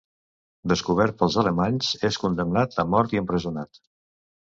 Descobert 0.71 1.19
pels 1.19 1.35
alemanys 1.41 1.89
és 2.09 2.17
condemnat 2.23 2.79
a 2.85 2.87
mort 2.95 3.13
i 3.17 3.21
empresonat. 3.23 3.83